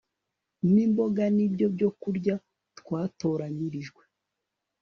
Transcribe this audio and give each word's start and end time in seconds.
nimboga 0.71 1.23
ni 1.35 1.47
byo 1.53 1.67
byokurya 1.75 2.35
twatoranyirijwe 2.79 4.03